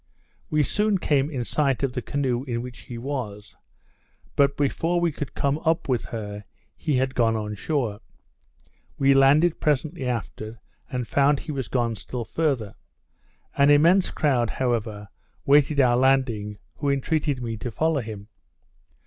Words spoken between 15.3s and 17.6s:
waited our landing, who entreated me